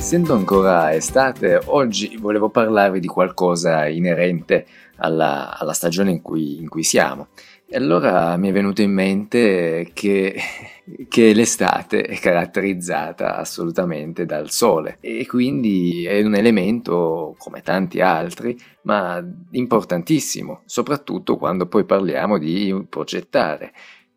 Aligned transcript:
Essendo 0.00 0.32
ancora 0.34 0.94
estate, 0.94 1.60
oggi 1.66 2.16
volevo 2.18 2.48
parlarvi 2.48 3.00
di 3.00 3.06
qualcosa 3.06 3.86
inerente 3.86 4.64
alla, 4.96 5.56
alla 5.58 5.74
stagione 5.74 6.10
in 6.10 6.22
cui, 6.22 6.58
in 6.58 6.70
cui, 6.70 6.82
siamo. 6.82 7.28
E 7.68 7.76
allora 7.76 8.34
mi 8.38 8.48
è 8.48 8.52
venuto 8.52 8.80
in 8.80 8.92
mente 8.92 9.90
che, 9.92 10.34
che 11.06 11.34
l'estate 11.34 12.00
è 12.00 12.18
caratterizzata 12.18 13.36
assolutamente 13.36 14.24
dal 14.24 14.50
sole 14.50 14.96
e 15.00 15.26
quindi 15.26 16.06
è 16.06 16.22
un 16.22 16.34
elemento, 16.34 17.36
come 17.36 17.60
tanti 17.60 18.00
altri, 18.00 18.58
ma 18.84 19.22
importantissimo, 19.50 20.62
soprattutto 20.64 21.36
quando 21.36 21.66
poi 21.66 21.84
parliamo 21.84 22.38
di 22.38 22.86
progettare 22.88 23.70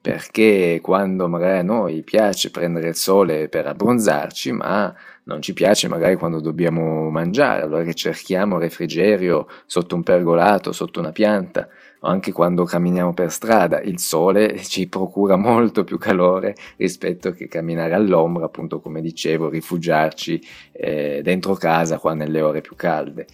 perché 0.03 0.79
quando 0.81 1.29
magari 1.29 1.59
a 1.59 1.63
noi 1.63 2.03
piace 2.03 2.51
prendere 2.51 2.89
il 2.89 2.95
sole 2.95 3.47
per 3.47 3.67
abbronzarci, 3.67 4.51
ma 4.51 4.93
non 5.25 5.41
ci 5.41 5.53
piace 5.53 5.87
magari 5.87 6.15
quando 6.15 6.41
dobbiamo 6.41 7.09
mangiare, 7.09 7.61
allora 7.61 7.83
che 7.83 7.93
cerchiamo 7.93 8.57
refrigerio 8.57 9.47
sotto 9.65 9.95
un 9.95 10.03
pergolato, 10.03 10.71
sotto 10.71 10.99
una 10.99 11.11
pianta, 11.11 11.67
o 12.01 12.07
anche 12.07 12.31
quando 12.31 12.65
camminiamo 12.65 13.13
per 13.13 13.31
strada, 13.31 13.81
il 13.81 13.99
sole 13.99 14.59
ci 14.63 14.87
procura 14.87 15.35
molto 15.35 15.83
più 15.83 15.97
calore 15.97 16.55
rispetto 16.77 17.31
che 17.31 17.47
camminare 17.47 17.93
all'ombra, 17.93 18.45
appunto 18.45 18.79
come 18.79 19.01
dicevo, 19.01 19.49
rifugiarci 19.49 20.41
eh, 20.73 21.21
dentro 21.23 21.53
casa 21.53 21.97
qua 21.97 22.13
nelle 22.13 22.41
ore 22.41 22.61
più 22.61 22.75
calde. 22.75 23.25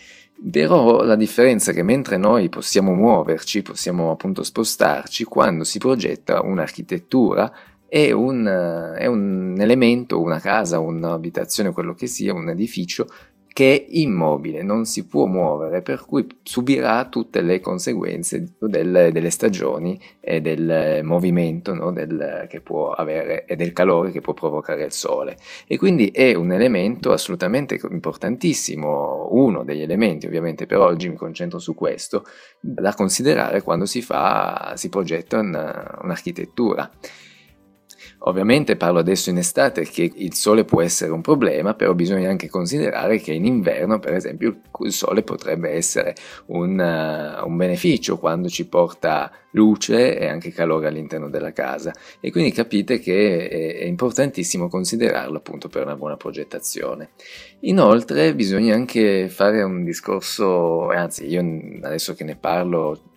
Però 0.51 1.03
la 1.03 1.15
differenza 1.15 1.71
è 1.71 1.73
che 1.73 1.83
mentre 1.83 2.15
noi 2.15 2.47
possiamo 2.47 2.93
muoverci, 2.93 3.61
possiamo 3.61 4.11
appunto 4.11 4.43
spostarci, 4.43 5.25
quando 5.25 5.65
si 5.65 5.79
progetta 5.79 6.41
un'architettura 6.41 7.51
è 7.89 8.11
un, 8.11 8.45
è 8.97 9.05
un 9.07 9.55
elemento, 9.57 10.21
una 10.21 10.39
casa, 10.39 10.79
un'abitazione, 10.79 11.73
quello 11.73 11.93
che 11.93 12.07
sia, 12.07 12.33
un 12.33 12.49
edificio 12.49 13.07
che 13.51 13.75
è 13.75 13.85
immobile, 13.89 14.63
non 14.63 14.85
si 14.85 15.05
può 15.05 15.25
muovere, 15.25 15.81
per 15.81 16.05
cui 16.05 16.25
subirà 16.43 17.09
tutte 17.09 17.41
le 17.41 17.59
conseguenze 17.59 18.53
delle, 18.57 19.11
delle 19.11 19.29
stagioni 19.31 19.99
e 20.21 20.39
del 20.39 21.01
movimento 21.03 21.73
no, 21.73 21.91
del, 21.91 22.45
che 22.47 22.61
può 22.61 22.91
avere 22.91 23.43
e 23.43 23.57
del 23.57 23.73
calore 23.73 24.11
che 24.11 24.21
può 24.21 24.33
provocare 24.33 24.85
il 24.85 24.93
sole. 24.93 25.35
E 25.67 25.77
quindi 25.77 26.07
è 26.07 26.35
un 26.35 26.53
elemento 26.53 27.11
assolutamente 27.11 27.77
importantissimo, 27.89 29.27
uno 29.31 29.65
degli 29.65 29.81
elementi, 29.81 30.25
ovviamente 30.25 30.65
per 30.65 30.77
oggi 30.77 31.09
mi 31.09 31.15
concentro 31.15 31.59
su 31.59 31.75
questo, 31.75 32.23
da 32.61 32.93
considerare 32.93 33.61
quando 33.61 33.85
si 33.85 34.01
fa, 34.01 34.73
si 34.77 34.87
progetta 34.87 35.39
una, 35.39 35.99
un'architettura. 36.03 36.89
Ovviamente 38.23 38.75
parlo 38.75 38.99
adesso 38.99 39.29
in 39.29 39.37
estate 39.37 39.83
che 39.83 40.11
il 40.13 40.33
sole 40.33 40.65
può 40.65 40.81
essere 40.81 41.11
un 41.11 41.21
problema, 41.21 41.73
però 41.73 41.93
bisogna 41.93 42.29
anche 42.29 42.49
considerare 42.49 43.17
che 43.19 43.31
in 43.31 43.45
inverno, 43.45 43.99
per 43.99 44.13
esempio, 44.13 44.59
il 44.81 44.91
sole 44.91 45.23
potrebbe 45.23 45.69
essere 45.69 46.15
un, 46.47 46.77
uh, 46.77 47.47
un 47.47 47.55
beneficio 47.55 48.17
quando 48.17 48.49
ci 48.49 48.67
porta 48.67 49.31
luce 49.51 50.19
e 50.19 50.27
anche 50.27 50.51
calore 50.51 50.87
all'interno 50.87 51.29
della 51.29 51.53
casa 51.53 51.93
e 52.19 52.29
quindi 52.31 52.51
capite 52.51 52.99
che 52.99 53.47
è, 53.47 53.77
è 53.79 53.85
importantissimo 53.85 54.67
considerarlo 54.67 55.37
appunto 55.37 55.69
per 55.69 55.83
una 55.83 55.95
buona 55.95 56.17
progettazione. 56.17 57.11
Inoltre 57.61 58.35
bisogna 58.35 58.75
anche 58.75 59.29
fare 59.29 59.63
un 59.63 59.83
discorso, 59.83 60.89
anzi 60.89 61.25
io 61.27 61.41
adesso 61.81 62.13
che 62.13 62.25
ne 62.25 62.35
parlo 62.35 63.08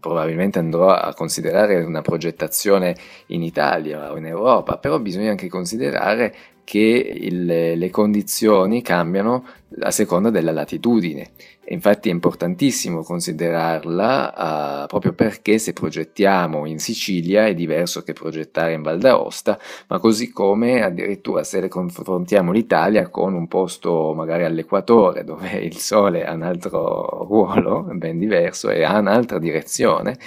probabilmente 0.00 0.58
andrò 0.58 0.90
a 0.90 1.14
considerare 1.14 1.82
una 1.82 2.02
progettazione 2.02 2.96
in 3.28 3.42
Italia 3.42 4.12
o 4.12 4.16
in 4.16 4.26
Europa, 4.26 4.78
però 4.78 4.98
bisogna 4.98 5.30
anche 5.30 5.48
considerare 5.48 6.34
che 6.68 7.16
il, 7.18 7.46
le 7.46 7.88
condizioni 7.88 8.82
cambiano 8.82 9.42
a 9.80 9.90
seconda 9.90 10.28
della 10.28 10.52
latitudine. 10.52 11.30
E 11.64 11.72
infatti 11.72 12.10
è 12.10 12.12
importantissimo 12.12 13.02
considerarla 13.02 14.82
uh, 14.82 14.86
proprio 14.86 15.14
perché 15.14 15.56
se 15.58 15.72
progettiamo 15.72 16.66
in 16.66 16.78
Sicilia 16.78 17.46
è 17.46 17.54
diverso 17.54 18.02
che 18.02 18.12
progettare 18.12 18.74
in 18.74 18.82
Val 18.82 18.98
d'Aosta, 18.98 19.58
ma 19.86 19.98
così 19.98 20.30
come 20.30 20.82
addirittura 20.82 21.42
se 21.42 21.66
confrontiamo 21.68 22.52
l'Italia 22.52 23.08
con 23.08 23.32
un 23.32 23.48
posto 23.48 24.12
magari 24.14 24.44
all'equatore 24.44 25.24
dove 25.24 25.48
il 25.60 25.78
Sole 25.78 26.26
ha 26.26 26.34
un 26.34 26.42
altro 26.42 27.24
ruolo 27.26 27.88
ben 27.92 28.18
diverso 28.18 28.68
e 28.68 28.82
ha 28.82 28.98
un'altra 28.98 29.38
direzione, 29.38 30.18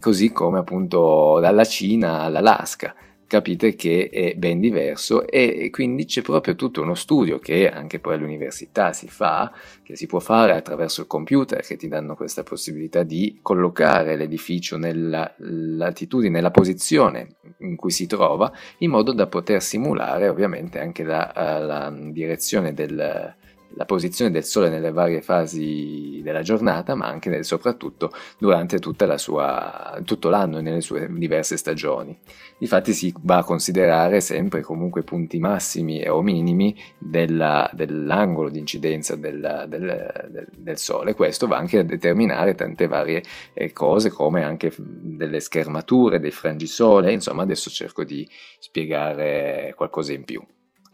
così 0.00 0.32
come 0.32 0.60
appunto 0.60 1.40
dalla 1.40 1.64
Cina 1.64 2.20
all'Alaska 2.20 2.94
capite 3.34 3.74
che 3.74 4.10
è 4.12 4.34
ben 4.36 4.60
diverso 4.60 5.26
e 5.26 5.68
quindi 5.70 6.04
c'è 6.04 6.22
proprio 6.22 6.54
tutto 6.54 6.82
uno 6.82 6.94
studio 6.94 7.40
che 7.40 7.68
anche 7.68 7.98
poi 7.98 8.14
all'università 8.14 8.92
si 8.92 9.08
fa, 9.08 9.52
che 9.82 9.96
si 9.96 10.06
può 10.06 10.20
fare 10.20 10.52
attraverso 10.52 11.00
il 11.00 11.08
computer 11.08 11.60
che 11.60 11.76
ti 11.76 11.88
danno 11.88 12.14
questa 12.14 12.44
possibilità 12.44 13.02
di 13.02 13.40
collocare 13.42 14.14
l'edificio 14.14 14.76
nella 14.76 15.34
latitudine, 15.38 16.30
nella 16.30 16.52
posizione 16.52 17.34
in 17.58 17.74
cui 17.74 17.90
si 17.90 18.06
trova, 18.06 18.52
in 18.78 18.90
modo 18.90 19.12
da 19.12 19.26
poter 19.26 19.60
simulare 19.60 20.28
ovviamente 20.28 20.78
anche 20.78 21.02
la, 21.02 21.32
la 21.34 21.92
direzione 21.92 22.72
del, 22.72 23.34
la 23.76 23.84
posizione 23.84 24.30
del 24.30 24.44
Sole 24.44 24.68
nelle 24.68 24.92
varie 24.92 25.20
fasi 25.20 26.20
della 26.22 26.42
giornata, 26.42 26.94
ma 26.94 27.06
anche 27.06 27.30
e 27.30 27.42
soprattutto 27.42 28.12
durante 28.38 28.78
sua, 29.16 30.00
tutto 30.04 30.28
l'anno 30.28 30.58
e 30.58 30.62
nelle 30.62 30.80
sue 30.80 31.08
diverse 31.10 31.56
stagioni. 31.56 32.16
Infatti 32.58 32.92
si 32.92 33.12
va 33.22 33.38
a 33.38 33.44
considerare 33.44 34.20
sempre 34.20 34.62
comunque 34.62 35.02
punti 35.02 35.38
massimi 35.38 36.06
o 36.08 36.22
minimi 36.22 36.76
della, 36.98 37.68
dell'angolo 37.72 38.48
di 38.48 38.58
incidenza 38.58 39.16
del, 39.16 39.66
del, 39.68 40.28
del, 40.30 40.48
del, 40.56 40.78
Sole. 40.78 41.14
Questo 41.14 41.46
va 41.46 41.56
anche 41.56 41.78
a 41.78 41.84
determinare 41.84 42.54
tante 42.54 42.86
varie 42.86 43.22
eh, 43.52 43.72
cose 43.72 44.10
come 44.10 44.42
anche 44.42 44.72
delle 44.76 45.40
schermature, 45.40 46.20
dei 46.20 46.30
frangisole, 46.30 47.12
insomma 47.12 47.42
adesso 47.42 47.70
cerco 47.70 48.04
di 48.04 48.28
spiegare 48.58 49.72
qualcosa 49.76 50.12
in 50.12 50.24
più. 50.24 50.42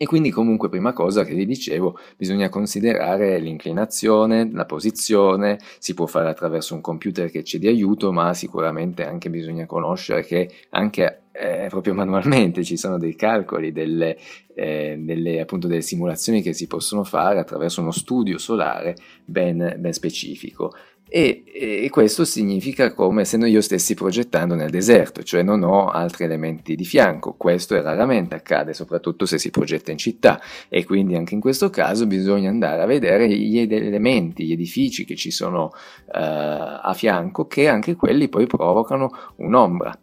E 0.03 0.07
quindi 0.07 0.31
comunque 0.31 0.71
prima 0.71 0.95
cosa 0.95 1.25
che 1.25 1.35
vi 1.35 1.45
dicevo, 1.45 1.99
bisogna 2.17 2.49
considerare 2.49 3.39
l'inclinazione, 3.39 4.49
la 4.51 4.65
posizione, 4.65 5.59
si 5.79 5.93
può 5.93 6.07
fare 6.07 6.31
attraverso 6.31 6.75
un 6.75 6.81
computer 6.81 7.31
che 7.31 7.45
ci 7.45 7.59
dia 7.59 7.69
aiuto, 7.69 8.11
ma 8.11 8.33
sicuramente 8.33 9.05
anche 9.05 9.29
bisogna 9.29 9.67
conoscere 9.67 10.23
che 10.23 10.51
anche 10.71 11.25
eh, 11.33 11.67
proprio 11.69 11.93
manualmente 11.93 12.65
ci 12.65 12.79
sono 12.79 12.97
dei 12.97 13.15
calcoli, 13.15 13.73
delle, 13.73 14.17
eh, 14.55 14.97
delle, 14.99 15.39
appunto, 15.39 15.67
delle 15.67 15.83
simulazioni 15.83 16.41
che 16.41 16.55
si 16.55 16.67
possono 16.67 17.05
fare 17.05 17.39
attraverso 17.39 17.83
uno 17.83 17.91
studio 17.91 18.39
solare 18.39 18.97
ben, 19.27 19.77
ben 19.79 19.93
specifico. 19.93 20.73
E, 21.13 21.43
e, 21.45 21.91
questo 21.91 22.25
significa 22.25 22.95
come 22.95 23.25
se 23.25 23.37
io 23.37 23.61
stessi 23.61 23.95
progettando 23.95 24.55
nel 24.55 24.71
deserto, 24.71 25.25
cioè 25.25 25.43
non 25.43 25.65
ho 25.65 25.89
altri 25.89 26.23
elementi 26.25 26.77
di 26.77 26.85
fianco. 26.85 27.35
Questo 27.35 27.75
raramente 27.83 28.37
accade, 28.37 28.75
soprattutto 28.75 29.27
se 29.27 29.37
si 29.37 29.51
progetta 29.51 29.91
in 29.91 29.99
città 29.99 30.41
e 30.69 30.85
quindi 30.85 31.17
anche 31.17 31.35
in 31.35 31.41
questo 31.41 31.69
caso 31.69 32.07
bisogna 32.07 32.49
andare 32.49 32.83
a 32.83 32.87
vedere 32.87 33.29
gli 33.29 33.59
elementi, 33.59 34.47
gli 34.47 34.53
edifici 34.53 35.05
che 35.05 35.17
ci 35.17 35.33
sono 35.33 35.65
uh, 35.65 36.11
a 36.13 36.93
fianco 36.95 37.49
che 37.49 37.67
anche 37.67 37.97
quelli 37.97 38.29
poi 38.29 38.47
provocano 38.47 39.11
un'ombra. 39.39 39.99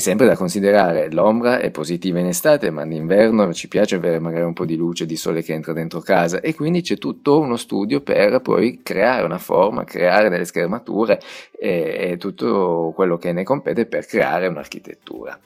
È 0.00 0.02
sempre 0.02 0.24
da 0.24 0.34
considerare, 0.34 1.12
l'ombra 1.12 1.58
è 1.58 1.70
positiva 1.70 2.20
in 2.20 2.24
estate, 2.24 2.70
ma 2.70 2.84
in 2.84 2.92
inverno 2.92 3.52
ci 3.52 3.68
piace 3.68 3.96
avere 3.96 4.18
magari 4.18 4.44
un 4.44 4.54
po' 4.54 4.64
di 4.64 4.74
luce, 4.74 5.04
di 5.04 5.14
sole 5.14 5.42
che 5.42 5.52
entra 5.52 5.74
dentro 5.74 6.00
casa 6.00 6.40
e 6.40 6.54
quindi 6.54 6.80
c'è 6.80 6.96
tutto 6.96 7.38
uno 7.38 7.58
studio 7.58 8.00
per 8.00 8.40
poi 8.40 8.80
creare 8.82 9.26
una 9.26 9.36
forma, 9.36 9.84
creare 9.84 10.30
delle 10.30 10.46
schermature 10.46 11.20
e, 11.52 12.12
e 12.12 12.16
tutto 12.16 12.94
quello 12.96 13.18
che 13.18 13.32
ne 13.32 13.42
compete 13.42 13.84
per 13.84 14.06
creare 14.06 14.46
un'architettura. 14.46 15.38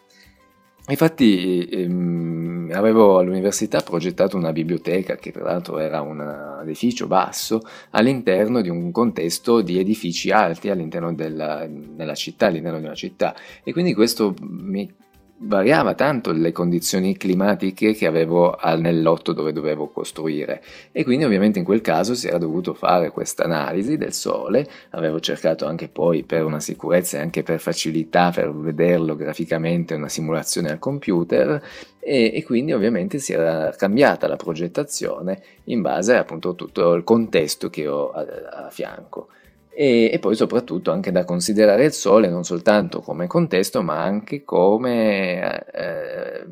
Infatti 0.87 1.67
ehm, 1.67 2.71
avevo 2.75 3.19
all'università 3.19 3.81
progettato 3.81 4.37
una 4.37 4.53
biblioteca 4.53 5.17
che 5.17 5.33
tra 5.33 5.43
l'altro 5.43 5.79
era 5.79 6.03
un 6.03 6.61
edificio 6.63 7.07
basso 7.07 7.63
all'interno 7.91 8.61
di 8.61 8.69
un 8.69 8.91
contesto 8.91 9.63
di 9.63 9.79
edifici 9.79 10.31
alti 10.31 10.69
all'interno 10.69 11.15
della, 11.15 11.67
della 11.69 12.15
città, 12.15 12.47
all'interno 12.47 12.79
di 12.81 12.85
una 12.85 12.95
città. 12.95 13.35
E 13.63 13.73
quindi 13.73 13.95
questo 13.95 14.35
mi 14.41 14.93
variava 15.37 15.95
tanto 15.95 16.33
le 16.33 16.53
condizioni 16.53 17.17
climatiche 17.17 17.93
che 17.93 18.07
avevo 18.07 18.57
nel 18.77 19.03
lotto 19.03 19.33
dove 19.33 19.53
dovevo 19.53 19.89
costruire. 19.89 20.63
E 20.93 21.05
quindi 21.05 21.25
ovviamente 21.25 21.59
in 21.59 21.65
quel 21.65 21.81
caso 21.81 22.15
si 22.15 22.29
era 22.29 22.39
dovuto 22.39 22.75
fare 22.75 23.11
questa 23.11 23.45
analisi 23.45 23.97
del 23.97 24.13
sole. 24.13 24.67
Avevo 24.91 25.21
cercato 25.21 25.67
anche 25.67 25.89
poi 25.89 26.23
per 26.23 26.45
una 26.45 26.61
sicurezza 26.61 27.19
e 27.19 27.21
anche 27.21 27.43
per 27.43 27.61
facilità 27.61 28.31
per 28.31 28.53
vederlo 28.53 29.17
graficamente 29.17 29.95
una 29.95 30.09
simulazione 30.09 30.71
al 30.71 30.79
computer. 30.79 31.63
E, 31.99 32.33
e 32.35 32.43
quindi 32.45 32.73
ovviamente 32.73 33.19
si 33.19 33.33
era 33.33 33.71
cambiata 33.77 34.29
la 34.29 34.37
progettazione 34.37 35.43
in 35.65 35.81
base 35.81 36.15
appunto 36.17 36.51
a 36.51 36.55
tutto 36.55 36.93
il 36.93 37.03
contesto 37.03 37.71
che 37.71 37.89
ho 37.89 38.11
a, 38.11 38.67
a 38.67 38.71
fianco 38.71 39.29
e, 39.75 40.11
e, 40.13 40.19
poi 40.19 40.35
soprattutto 40.35 40.91
anche 40.91 41.11
da 41.11 41.25
considerare 41.25 41.85
il 41.85 41.93
Sole 41.93 42.29
non 42.29 42.45
soltanto 42.45 43.01
come 43.01 43.27
contesto 43.27 43.83
ma 43.83 44.03
anche 44.03 44.45
come 44.45 45.65
eh, 45.73 46.47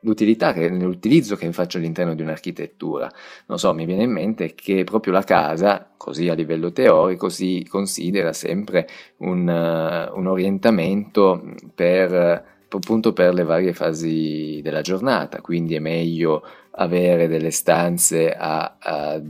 nell'utilità, 0.00 0.52
nell'utilizzo 0.52 1.36
che 1.36 1.52
faccio 1.52 1.78
all'interno 1.78 2.14
di 2.14 2.22
un'architettura. 2.22 3.10
Non 3.46 3.58
so, 3.58 3.72
mi 3.74 3.84
viene 3.84 4.04
in 4.04 4.12
mente 4.12 4.54
che 4.54 4.84
proprio 4.84 5.12
la 5.12 5.24
casa, 5.24 5.90
così 5.96 6.28
a 6.28 6.34
livello 6.34 6.72
teorico, 6.72 7.28
si 7.28 7.66
considera 7.68 8.32
sempre 8.32 8.88
un, 9.18 9.46
uh, 9.46 10.16
un 10.18 10.26
orientamento 10.26 11.42
per 11.74 12.56
appunto 12.70 13.12
per 13.12 13.34
le 13.34 13.44
varie 13.44 13.72
fasi 13.72 14.60
della 14.62 14.80
giornata, 14.82 15.40
quindi 15.40 15.74
è 15.74 15.78
meglio 15.78 16.42
avere 16.72 17.26
delle 17.26 17.50
stanze 17.50 18.32
a, 18.32 18.76
a, 18.78 19.20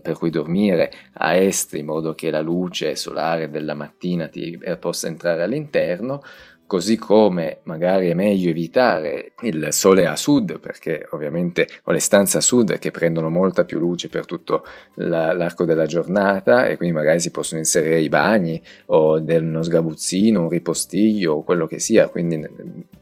per 0.00 0.18
cui 0.18 0.30
dormire 0.30 0.92
a 1.14 1.34
est 1.34 1.74
in 1.74 1.86
modo 1.86 2.14
che 2.14 2.30
la 2.30 2.40
luce 2.42 2.94
solare 2.94 3.48
della 3.48 3.74
mattina 3.74 4.28
ti 4.28 4.58
eh, 4.62 4.76
possa 4.76 5.06
entrare 5.06 5.42
all'interno 5.42 6.22
così 6.70 6.98
come 6.98 7.62
magari 7.64 8.10
è 8.10 8.14
meglio 8.14 8.48
evitare 8.48 9.32
il 9.40 9.72
sole 9.72 10.06
a 10.06 10.14
sud, 10.14 10.60
perché 10.60 11.04
ovviamente 11.10 11.66
ho 11.82 11.90
le 11.90 11.98
stanze 11.98 12.38
a 12.38 12.40
sud 12.40 12.78
che 12.78 12.92
prendono 12.92 13.28
molta 13.28 13.64
più 13.64 13.80
luce 13.80 14.08
per 14.08 14.24
tutto 14.24 14.64
la, 14.94 15.32
l'arco 15.32 15.64
della 15.64 15.86
giornata 15.86 16.66
e 16.66 16.76
quindi 16.76 16.94
magari 16.94 17.18
si 17.18 17.32
possono 17.32 17.58
inserire 17.58 17.98
i 17.98 18.08
bagni 18.08 18.62
o 18.86 19.20
uno 19.20 19.62
sgabuzzino, 19.64 20.42
un 20.42 20.48
ripostiglio 20.48 21.32
o 21.32 21.42
quello 21.42 21.66
che 21.66 21.80
sia, 21.80 22.06
quindi 22.06 22.48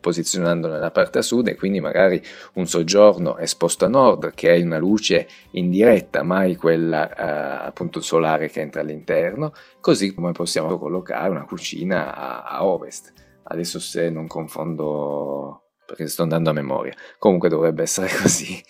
posizionando 0.01 0.69
nella 0.69 0.91
parte 0.91 1.19
a 1.19 1.23
sud 1.23 1.49
e 1.49 1.55
quindi 1.55 1.81
magari 1.81 2.23
un 2.55 2.67
soggiorno 2.67 3.37
esposto 3.37 3.85
a 3.85 3.89
nord 3.89 4.33
che 4.33 4.55
è 4.55 4.63
una 4.63 4.79
luce 4.79 5.29
indiretta, 5.51 6.23
mai 6.23 6.57
quella 6.57 7.15
eh, 7.15 7.67
appunto 7.67 8.01
solare 8.01 8.49
che 8.49 8.63
entra 8.63 8.81
all'interno, 8.81 9.53
così 9.79 10.15
come 10.15 10.33
possiamo 10.33 10.79
collocare 10.79 11.29
una 11.29 11.45
cucina 11.45 12.17
a, 12.17 12.45
a 12.45 12.65
ovest 12.65 13.27
adesso 13.49 13.79
se 13.81 14.11
non 14.11 14.27
confondo 14.27 15.63
perché 15.89 16.07
sto 16.07 16.23
andando 16.23 16.51
a 16.51 16.53
memoria, 16.53 16.95
comunque 17.19 17.49
dovrebbe 17.49 17.83
essere 17.83 18.09
così. 18.21 18.63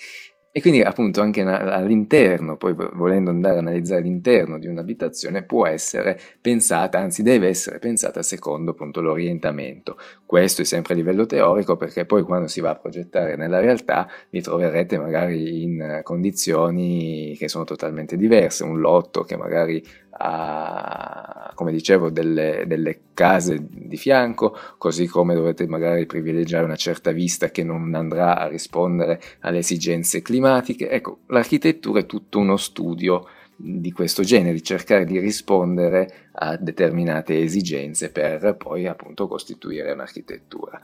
E 0.50 0.60
quindi 0.60 0.80
appunto 0.80 1.20
anche 1.20 1.42
all'interno, 1.42 2.56
poi 2.56 2.74
volendo 2.74 3.30
andare 3.30 3.56
a 3.56 3.58
analizzare 3.58 4.00
l'interno 4.00 4.58
di 4.58 4.66
un'abitazione, 4.66 5.44
può 5.44 5.66
essere 5.66 6.18
pensata, 6.40 6.98
anzi 6.98 7.22
deve 7.22 7.48
essere 7.48 7.78
pensata 7.78 8.22
secondo 8.22 8.70
appunto 8.72 9.00
l'orientamento. 9.00 9.96
Questo 10.24 10.62
è 10.62 10.64
sempre 10.64 10.94
a 10.94 10.96
livello 10.96 11.26
teorico 11.26 11.76
perché 11.76 12.06
poi 12.06 12.22
quando 12.22 12.48
si 12.48 12.60
va 12.60 12.70
a 12.70 12.76
progettare 12.76 13.36
nella 13.36 13.60
realtà 13.60 14.08
vi 14.30 14.40
troverete 14.40 14.98
magari 14.98 15.62
in 15.62 16.00
condizioni 16.02 17.36
che 17.36 17.48
sono 17.48 17.64
totalmente 17.64 18.16
diverse, 18.16 18.64
un 18.64 18.80
lotto 18.80 19.22
che 19.22 19.36
magari 19.36 19.80
a, 20.20 21.52
come 21.54 21.72
dicevo, 21.72 22.10
delle, 22.10 22.64
delle, 22.66 23.00
case 23.14 23.58
di 23.88 23.96
fianco, 23.96 24.56
così 24.78 25.06
come 25.06 25.34
dovete 25.34 25.66
magari 25.66 26.06
privilegiare 26.06 26.64
una 26.64 26.76
certa 26.76 27.10
vista 27.10 27.50
che 27.50 27.64
non 27.64 27.94
andrà 27.94 28.38
a 28.38 28.46
rispondere 28.46 29.20
alle 29.40 29.58
esigenze 29.58 30.22
climatiche. 30.22 30.88
Ecco, 30.88 31.20
l'architettura 31.26 32.00
è 32.00 32.06
tutto 32.06 32.38
uno 32.38 32.56
studio 32.56 33.26
di 33.56 33.90
questo 33.90 34.22
genere, 34.22 34.52
di 34.52 34.62
cercare 34.62 35.04
di 35.04 35.18
rispondere 35.18 36.28
a 36.32 36.56
determinate 36.56 37.40
esigenze 37.40 38.12
per 38.12 38.54
poi 38.56 38.86
appunto 38.86 39.26
costituire 39.26 39.90
un'architettura. 39.90 40.80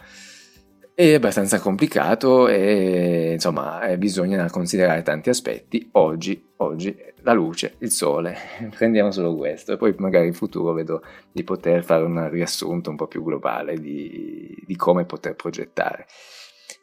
È 0.96 1.12
abbastanza 1.12 1.58
complicato 1.58 2.46
e 2.46 3.32
insomma 3.32 3.84
eh, 3.88 3.98
bisogna 3.98 4.48
considerare 4.48 5.02
tanti 5.02 5.28
aspetti. 5.28 5.88
Oggi, 5.94 6.50
oggi 6.58 6.96
la 7.22 7.32
luce, 7.32 7.74
il 7.78 7.90
sole, 7.90 8.36
prendiamo 8.70 9.10
solo 9.10 9.34
questo 9.34 9.72
e 9.72 9.76
poi 9.76 9.92
magari 9.98 10.28
in 10.28 10.34
futuro 10.34 10.72
vedo 10.72 11.02
di 11.32 11.42
poter 11.42 11.82
fare 11.82 12.04
un 12.04 12.30
riassunto 12.30 12.90
un 12.90 12.96
po' 12.96 13.08
più 13.08 13.24
globale 13.24 13.76
di, 13.80 14.56
di 14.64 14.76
come 14.76 15.04
poter 15.04 15.34
progettare. 15.34 16.06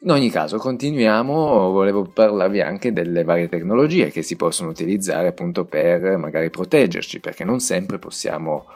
In 0.00 0.10
ogni 0.10 0.28
caso, 0.28 0.58
continuiamo, 0.58 1.70
volevo 1.70 2.02
parlarvi 2.02 2.60
anche 2.60 2.92
delle 2.92 3.24
varie 3.24 3.48
tecnologie 3.48 4.10
che 4.10 4.20
si 4.20 4.36
possono 4.36 4.68
utilizzare 4.68 5.28
appunto 5.28 5.64
per 5.64 6.18
magari 6.18 6.50
proteggerci, 6.50 7.18
perché 7.18 7.44
non 7.44 7.60
sempre 7.60 7.98
possiamo 7.98 8.66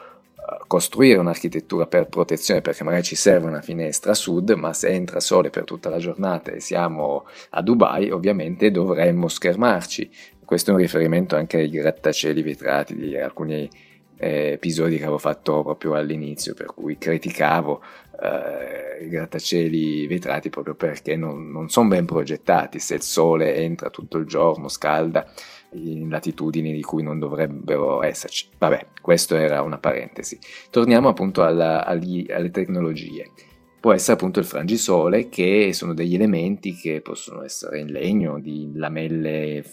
costruire 0.67 1.19
un'architettura 1.19 1.87
per 1.87 2.07
protezione 2.07 2.61
perché 2.61 2.83
magari 2.83 3.03
ci 3.03 3.15
serve 3.15 3.47
una 3.47 3.61
finestra 3.61 4.11
a 4.11 4.15
sud, 4.15 4.51
ma 4.51 4.73
se 4.73 4.89
entra 4.89 5.19
sole 5.19 5.49
per 5.49 5.63
tutta 5.63 5.89
la 5.89 5.97
giornata 5.97 6.51
e 6.51 6.59
siamo 6.59 7.25
a 7.51 7.61
Dubai, 7.61 8.11
ovviamente 8.11 8.71
dovremmo 8.71 9.27
schermarci. 9.27 10.09
Questo 10.43 10.71
è 10.71 10.73
un 10.73 10.79
riferimento 10.79 11.35
anche 11.35 11.57
ai 11.57 11.69
grattacieli 11.69 12.41
vetrati 12.41 12.95
di 12.95 13.17
alcuni 13.17 13.69
eh, 14.17 14.51
episodi 14.53 14.95
che 14.97 15.03
avevo 15.03 15.17
fatto 15.17 15.61
proprio 15.63 15.95
all'inizio, 15.95 16.53
per 16.53 16.67
cui 16.67 16.97
criticavo 16.97 17.81
eh, 18.21 19.03
i 19.03 19.09
grattacieli 19.09 20.07
vetrati 20.07 20.49
proprio 20.49 20.73
perché 20.73 21.15
non, 21.15 21.51
non 21.51 21.69
sono 21.69 21.89
ben 21.89 22.05
progettati. 22.05 22.79
Se 22.79 22.95
il 22.95 23.01
sole 23.01 23.55
entra 23.55 23.89
tutto 23.89 24.17
il 24.17 24.25
giorno, 24.25 24.69
scalda, 24.69 25.29
in 25.73 26.09
latitudini 26.09 26.73
di 26.73 26.81
cui 26.81 27.03
non 27.03 27.19
dovrebbero 27.19 28.03
esserci. 28.03 28.49
Vabbè, 28.57 28.87
questo 29.01 29.35
era 29.35 29.61
una 29.61 29.77
parentesi. 29.77 30.39
Torniamo 30.69 31.09
appunto 31.09 31.43
alla, 31.43 31.85
alle 31.85 32.51
tecnologie 32.51 33.31
può 33.79 33.93
essere 33.93 34.13
appunto 34.13 34.39
il 34.39 34.45
frangisole, 34.45 35.29
che 35.29 35.71
sono 35.73 35.93
degli 35.93 36.15
elementi 36.15 36.73
che 36.73 37.01
possono 37.01 37.43
essere 37.43 37.79
in 37.79 37.91
legno, 37.91 38.39
di 38.39 38.71
lamelle, 38.73 39.63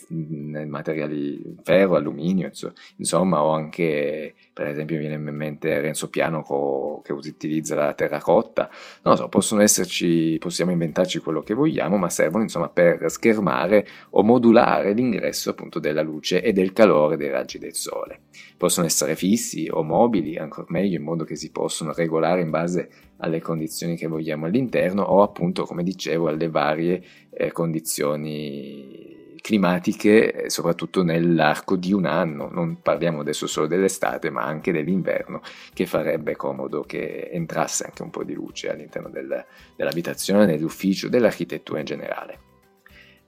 materiali 0.67 1.57
ferro, 1.63 1.97
alluminio, 1.97 2.51
insomma, 2.97 3.43
o 3.43 3.53
anche, 3.53 4.35
per 4.53 4.67
esempio, 4.67 4.99
viene 4.99 5.15
in 5.15 5.23
mente 5.35 5.81
Renzo 5.81 6.11
Piano 6.11 6.43
co- 6.43 7.01
che 7.03 7.13
utilizza 7.13 7.75
la 7.75 7.95
terracotta. 7.95 8.69
Non 9.03 9.15
lo 9.15 9.21
so, 9.21 9.29
possono 9.29 9.63
esserci, 9.63 10.37
possiamo 10.39 10.71
inventarci 10.71 11.19
quello 11.19 11.43
che 11.43 11.55
vogliamo, 11.55 11.97
ma 11.97 12.11
servono 12.11 12.43
insomma 12.43 12.69
per 12.69 13.11
schermare 13.11 13.87
o 14.11 14.23
modulare 14.23 14.93
l'ingresso 14.93 15.51
appunto 15.51 15.79
della 15.79 16.03
luce 16.03 16.43
e 16.43 16.53
del 16.53 16.73
calore 16.73 17.17
dei 17.17 17.31
raggi 17.31 17.59
del 17.59 17.75
sole. 17.75 18.21
Possono 18.57 18.87
essere 18.87 19.17
fissi 19.17 19.69
o 19.71 19.83
mobili, 19.83 20.37
ancora 20.37 20.67
meglio, 20.69 20.97
in 20.97 21.03
modo 21.03 21.25
che 21.25 21.37
si 21.37 21.51
possono 21.51 21.93
regolare 21.93 22.43
in 22.43 22.51
base 22.51 22.91
alle 23.25 23.41
condizioni 23.41 23.97
che 23.97 24.07
vogliamo 24.07 24.47
all'interno 24.47 25.03
o 25.03 25.23
appunto, 25.23 25.65
come 25.65 25.83
dicevo, 25.83 26.29
alle 26.29 26.49
varie 26.49 27.03
eh, 27.31 27.53
condizioni 27.53 29.37
climatiche, 29.45 30.45
eh, 30.45 30.51
soprattutto 30.51 31.03
nell'arco 31.03 31.77
di 31.77 31.93
un 31.93 32.07
anno. 32.07 32.49
Non 32.51 32.81
parliamo 32.81 33.21
adesso 33.21 33.47
solo 33.47 33.67
dell'estate, 33.67 34.31
ma 34.31 34.43
anche 34.43 34.73
dell'inverno, 34.73 35.43
che 35.75 35.85
farebbe 35.85 36.35
comodo 36.35 36.83
che 36.83 37.29
entrasse 37.31 37.85
anche 37.85 38.03
un 38.03 38.11
po' 38.11 38.25
di 38.25 38.33
luce 38.33 38.71
all'interno 38.71 39.11
del, 39.11 39.45
dell'abitazione, 39.77 40.47
dell'ufficio, 40.47 41.09
dell'architettura 41.09 41.81
in 41.81 41.85
generale. 41.85 42.54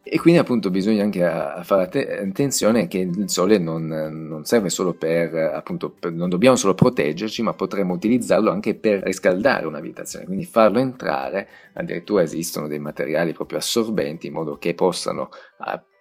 E 0.08 0.20
quindi 0.20 0.38
appunto 0.38 0.70
bisogna 0.70 1.02
anche 1.02 1.20
fare 1.64 2.20
attenzione 2.22 2.86
che 2.86 2.98
il 2.98 3.28
sole 3.28 3.58
non, 3.58 3.88
non 3.88 4.44
serve 4.44 4.70
solo 4.70 4.94
per, 4.94 5.34
appunto, 5.34 5.90
per, 5.90 6.12
non 6.12 6.28
dobbiamo 6.28 6.54
solo 6.54 6.74
proteggerci, 6.74 7.42
ma 7.42 7.54
potremmo 7.54 7.94
utilizzarlo 7.94 8.52
anche 8.52 8.76
per 8.76 9.02
riscaldare 9.02 9.66
un'abitazione, 9.66 10.24
quindi 10.24 10.44
farlo 10.44 10.78
entrare, 10.78 11.48
addirittura 11.72 12.22
esistono 12.22 12.68
dei 12.68 12.78
materiali 12.78 13.32
proprio 13.32 13.58
assorbenti 13.58 14.28
in 14.28 14.34
modo 14.34 14.58
che 14.58 14.74
possano 14.74 15.28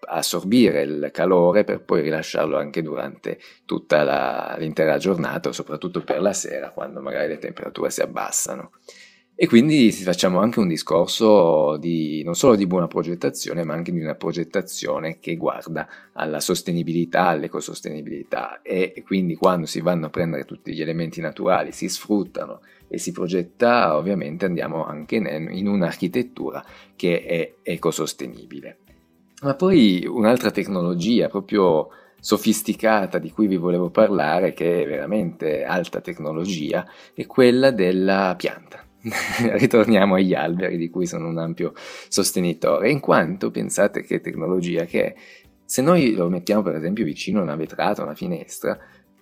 assorbire 0.08 0.84
il 0.84 1.10
calore 1.12 1.64
per 1.64 1.82
poi 1.82 2.04
rilasciarlo 2.04 2.58
anche 2.58 2.84
durante 2.84 3.40
tutta 3.66 4.04
la, 4.04 4.56
l'intera 4.60 4.98
giornata 4.98 5.52
soprattutto 5.52 6.04
per 6.04 6.22
la 6.22 6.34
sera 6.34 6.70
quando 6.70 7.02
magari 7.02 7.30
le 7.30 7.40
temperature 7.40 7.90
si 7.90 8.02
abbassano. 8.02 8.70
E 9.38 9.48
quindi 9.48 9.92
facciamo 9.92 10.40
anche 10.40 10.60
un 10.60 10.70
discorso 10.70 11.76
di, 11.76 12.24
non 12.24 12.36
solo 12.36 12.56
di 12.56 12.66
buona 12.66 12.88
progettazione, 12.88 13.66
ma 13.66 13.74
anche 13.74 13.92
di 13.92 14.00
una 14.00 14.16
progettazione 14.16 15.20
che 15.20 15.36
guarda 15.36 15.90
alla 16.14 16.40
sostenibilità, 16.40 17.28
all'ecosostenibilità. 17.28 18.62
E 18.62 19.04
quindi 19.06 19.36
quando 19.36 19.66
si 19.66 19.82
vanno 19.82 20.06
a 20.06 20.10
prendere 20.10 20.46
tutti 20.46 20.74
gli 20.74 20.82
elementi 20.82 21.20
naturali, 21.20 21.74
si 21.74 21.90
sfruttano 21.90 22.62
e 22.88 22.98
si 22.98 23.12
progetta, 23.12 23.98
ovviamente 23.98 24.46
andiamo 24.46 24.86
anche 24.86 25.18
in 25.18 25.68
un'architettura 25.68 26.64
che 26.96 27.26
è 27.26 27.56
ecosostenibile. 27.62 28.78
Ma 29.42 29.54
poi 29.56 30.06
un'altra 30.08 30.50
tecnologia 30.50 31.28
proprio 31.28 31.90
sofisticata 32.22 33.18
di 33.18 33.32
cui 33.32 33.48
vi 33.48 33.58
volevo 33.58 33.90
parlare, 33.90 34.54
che 34.54 34.84
è 34.84 34.88
veramente 34.88 35.66
alta 35.66 36.00
tecnologia, 36.00 36.90
è 37.14 37.26
quella 37.26 37.72
della 37.72 38.34
pianta 38.38 38.85
ritorniamo 39.58 40.16
agli 40.16 40.34
alberi 40.34 40.78
di 40.78 40.90
cui 40.90 41.06
sono 41.06 41.28
un 41.28 41.38
ampio 41.38 41.74
sostenitore, 42.08 42.90
in 42.90 43.00
quanto 43.00 43.52
pensate 43.52 44.02
che 44.02 44.22
tecnologia 44.22 44.86
che 44.86 45.06
è. 45.06 45.16
Se 45.64 45.82
noi 45.82 46.14
lo 46.14 46.30
mettiamo 46.30 46.62
per 46.62 46.76
esempio 46.76 47.04
vicino 47.04 47.40
a 47.40 47.44
una 47.44 47.56
vetrata, 47.56 48.04
una 48.04 48.16
finestra, 48.16 48.78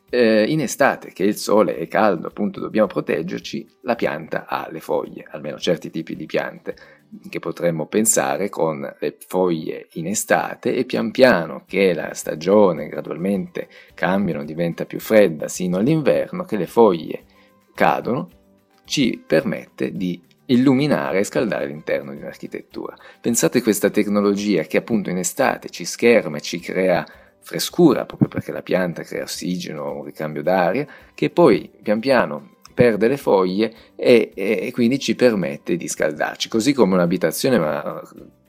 eh, 0.10 0.46
in 0.48 0.62
estate 0.62 1.12
che 1.12 1.24
il 1.24 1.36
sole 1.36 1.78
è 1.78 1.88
caldo, 1.88 2.28
appunto 2.28 2.60
dobbiamo 2.60 2.88
proteggerci, 2.88 3.68
la 3.82 3.96
pianta 3.96 4.46
ha 4.48 4.68
le 4.70 4.80
foglie, 4.80 5.26
almeno 5.32 5.58
certi 5.58 5.90
tipi 5.90 6.16
di 6.16 6.26
piante 6.26 6.76
che 7.30 7.40
potremmo 7.40 7.88
pensare 7.88 8.50
con 8.50 8.82
le 9.00 9.18
foglie 9.28 9.88
in 9.94 10.08
estate 10.08 10.76
e 10.76 10.86
pian 10.86 11.12
piano 11.12 11.64
che 11.68 11.94
la 11.94 12.14
stagione 12.14 12.88
gradualmente 12.88 13.68
cambiano, 13.94 14.44
diventa 14.44 14.86
più 14.86 15.00
fredda 15.00 15.48
sino 15.48 15.78
all'inverno, 15.78 16.44
che 16.44 16.58
le 16.58 16.68
foglie 16.68 17.24
cadono 17.74 18.30
ci 18.86 19.22
permette 19.26 19.92
di 19.92 20.22
illuminare 20.48 21.20
e 21.20 21.24
scaldare 21.24 21.68
l'interno 21.68 22.12
di 22.12 22.18
un'architettura. 22.18 22.96
Pensate 23.22 23.60
a 23.60 23.62
questa 23.62 23.90
tecnologia 23.90 24.64
che 24.64 24.78
appunto 24.78 25.10
in 25.10 25.18
estate 25.18 25.70
ci 25.70 25.86
scherma 25.86 26.38
e 26.38 26.42
ci 26.42 26.60
crea 26.60 27.06
frescura, 27.40 28.06
proprio 28.06 28.30
perché 28.30 28.52
la 28.52 28.62
pianta 28.62 29.04
crea 29.04 29.24
ossigeno, 29.24 29.98
un 29.98 30.04
ricambio 30.04 30.42
d'aria, 30.42 30.88
che 31.14 31.30
poi 31.30 31.70
pian 31.82 32.00
piano 32.00 32.52
perde 32.74 33.08
le 33.08 33.18
foglie 33.18 33.74
e, 33.96 34.32
e, 34.34 34.72
quindi 34.72 34.98
ci 34.98 35.16
permette 35.16 35.76
di 35.76 35.88
scaldarci, 35.88 36.50
così 36.50 36.74
come 36.74 36.96
un'abitazione, 36.96 37.60
ma 37.60 38.02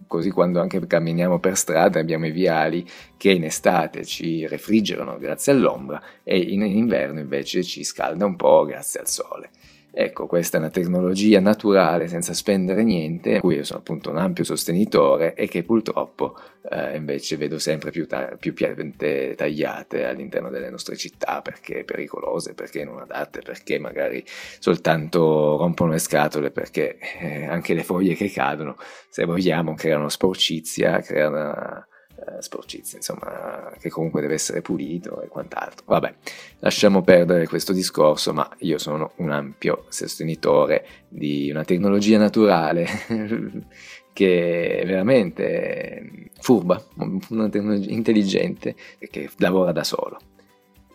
così 0.07 0.31
quando 0.31 0.61
anche 0.61 0.85
camminiamo 0.87 1.41
per 1.41 1.57
strada 1.57 1.99
abbiamo 1.99 2.27
i 2.27 2.31
viali 2.31 2.87
che 3.17 3.33
in 3.33 3.45
estate 3.45 4.05
ci 4.05 4.47
refrigerano 4.47 5.19
grazie 5.19 5.53
all'ombra 5.53 6.01
e 6.23 6.39
in 6.39 6.63
inverno 6.63 7.19
invece 7.19 7.65
ci 7.65 7.83
scalda 7.83 8.25
un 8.25 8.37
po' 8.37 8.65
grazie 8.65 9.01
al 9.01 9.09
sole. 9.09 9.51
Ecco, 9.97 10.27
questa 10.27 10.57
è 10.57 10.61
una 10.61 10.71
tecnologia 10.71 11.39
naturale 11.39 12.09
senza 12.09 12.33
spendere 12.33 12.83
niente, 12.83 13.35
di 13.35 13.39
cui 13.39 13.55
io 13.55 13.63
sono 13.63 13.79
appunto 13.79 14.11
un 14.11 14.19
ampio 14.19 14.43
sostenitore 14.43 15.35
e 15.35 15.47
che 15.47 15.63
purtroppo 15.63 16.37
eh, 16.69 16.97
invece 16.97 17.37
vedo 17.37 17.61
sempre 17.61 17.93
più, 17.93 18.09
ta- 18.09 18.35
più 18.37 18.55
piante 18.55 19.35
tagliate 19.37 20.05
all'interno 20.05 20.51
delle 20.51 20.69
nostre 20.69 20.97
città 20.97 21.43
perché 21.43 21.85
pericolose, 21.85 22.55
perché 22.55 22.85
non 22.85 22.99
adatte, 22.99 23.41
perché 23.41 23.79
magari 23.79 24.25
soltanto 24.59 25.57
rompono 25.59 25.93
le 25.93 26.01
scatole, 26.01 26.51
perché 26.51 26.99
eh, 27.21 27.45
anche 27.45 27.73
le 27.73 27.85
foglie 27.85 28.15
che 28.15 28.31
cadono, 28.31 28.77
se 29.09 29.25
vogliamo, 29.25 29.75
creano 29.75 30.09
sporcizia, 30.09 30.99
creano 31.03 31.87
eh, 32.27 32.43
sporcizia, 32.43 32.99
insomma, 32.99 33.73
che 33.79 33.91
comunque 33.91 34.21
deve 34.21 34.35
essere 34.35 34.63
pulito 34.63 35.21
e 35.23 35.29
quant'altro. 35.29 35.85
Vabbè, 35.87 36.15
lasciamo 36.61 37.03
perdere 37.03 37.47
questo 37.47 37.73
discorso, 37.73 38.33
ma 38.33 38.49
io 38.59 38.79
sono 38.79 39.13
un 39.17 39.31
ampio 39.31 39.85
sostenitore 39.89 40.87
di 41.09 41.51
una 41.51 41.65
tecnologia 41.65 42.19
naturale 42.19 42.87
che 44.13 44.79
è 44.81 44.87
veramente 44.87 46.31
furba, 46.41 46.83
una 47.29 47.49
tecnologia 47.49 47.91
intelligente 47.91 48.75
che 49.11 49.29
lavora 49.39 49.73
da 49.73 49.85
solo. 49.85 50.19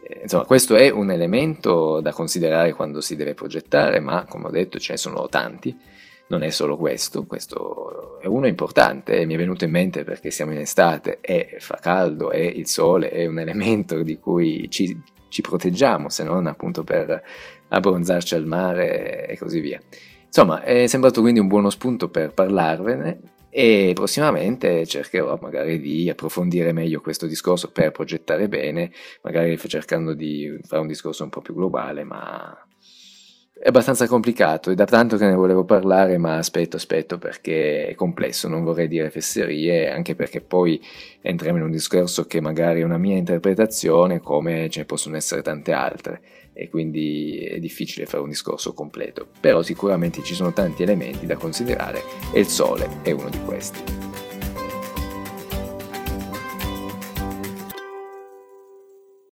Eh, 0.01 0.21
insomma, 0.23 0.45
questo 0.45 0.75
è 0.75 0.89
un 0.89 1.11
elemento 1.11 2.01
da 2.01 2.11
considerare 2.11 2.73
quando 2.73 3.01
si 3.01 3.15
deve 3.15 3.35
progettare, 3.35 3.99
ma 3.99 4.25
come 4.25 4.47
ho 4.47 4.51
detto 4.51 4.79
ce 4.79 4.93
ne 4.93 4.97
sono 4.97 5.27
tanti 5.27 5.77
non 6.29 6.43
è 6.43 6.49
solo 6.49 6.77
questo, 6.77 7.25
questo 7.25 8.19
è 8.21 8.27
uno 8.27 8.47
importante 8.47 9.19
e 9.19 9.25
mi 9.25 9.33
è 9.33 9.37
venuto 9.37 9.65
in 9.65 9.71
mente 9.71 10.03
perché 10.03 10.31
siamo 10.31 10.51
in 10.51 10.59
estate 10.59 11.19
e 11.21 11.57
fa 11.59 11.77
caldo 11.81 12.31
e 12.31 12.45
il 12.45 12.67
sole 12.67 13.09
è 13.09 13.25
un 13.25 13.39
elemento 13.39 14.01
di 14.03 14.19
cui 14.19 14.69
ci, 14.69 14.99
ci 15.29 15.41
proteggiamo, 15.41 16.09
se 16.09 16.23
non 16.23 16.45
appunto 16.47 16.83
per 16.83 17.21
abbronzarci 17.69 18.35
al 18.35 18.45
mare 18.45 19.27
e 19.27 19.37
così 19.37 19.59
via. 19.59 19.79
Insomma, 20.25 20.61
è 20.61 20.85
sembrato 20.85 21.21
quindi 21.21 21.39
un 21.39 21.47
buono 21.47 21.71
spunto 21.71 22.09
per 22.09 22.33
parlarvene 22.33 23.19
e 23.49 23.93
prossimamente 23.95 24.85
cercherò 24.85 25.39
magari 25.41 25.79
di 25.79 26.07
approfondire 26.07 26.71
meglio 26.71 27.01
questo 27.01 27.25
discorso 27.25 27.71
per 27.71 27.89
progettare 27.89 28.47
bene, 28.47 28.91
magari 29.23 29.57
cercando 29.57 30.13
di 30.13 30.59
fare 30.61 30.81
un 30.81 30.87
discorso 30.87 31.23
un 31.23 31.29
po' 31.29 31.41
più 31.41 31.55
globale, 31.55 32.03
ma 32.03 32.55
è 33.61 33.67
abbastanza 33.67 34.07
complicato, 34.07 34.71
è 34.71 34.73
da 34.73 34.85
tanto 34.85 35.17
che 35.17 35.25
ne 35.25 35.35
volevo 35.35 35.65
parlare, 35.65 36.17
ma 36.17 36.37
aspetto, 36.37 36.77
aspetto 36.77 37.17
perché 37.17 37.87
è 37.87 37.93
complesso, 37.93 38.47
non 38.47 38.63
vorrei 38.63 38.87
dire 38.87 39.09
fesserie, 39.09 39.91
anche 39.91 40.15
perché 40.15 40.39
poi 40.39 40.81
entriamo 41.21 41.57
in 41.57 41.65
un 41.65 41.71
discorso 41.71 42.25
che 42.25 42.39
magari 42.39 42.79
è 42.79 42.85
una 42.85 42.97
mia 42.97 43.17
interpretazione, 43.17 44.21
come 44.21 44.69
ce 44.69 44.79
ne 44.79 44.85
possono 44.85 45.17
essere 45.17 45.41
tante 45.41 45.73
altre, 45.73 46.21
e 46.53 46.69
quindi 46.69 47.39
è 47.39 47.59
difficile 47.59 48.05
fare 48.05 48.23
un 48.23 48.29
discorso 48.29 48.73
completo. 48.73 49.27
Però 49.41 49.61
sicuramente 49.61 50.23
ci 50.23 50.35
sono 50.35 50.53
tanti 50.53 50.83
elementi 50.83 51.25
da 51.25 51.35
considerare 51.35 52.01
e 52.31 52.39
il 52.39 52.47
Sole 52.47 53.01
è 53.01 53.11
uno 53.11 53.29
di 53.29 53.39
questi. 53.43 54.08